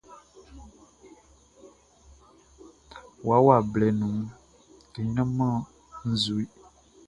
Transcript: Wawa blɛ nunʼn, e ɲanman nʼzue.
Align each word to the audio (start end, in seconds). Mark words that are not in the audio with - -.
Wawa 3.27 3.55
blɛ 3.71 3.87
nunʼn, 3.99 4.25
e 4.99 5.01
ɲanman 5.13 5.55
nʼzue. 6.09 6.43